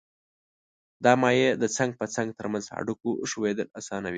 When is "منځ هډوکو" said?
2.51-3.09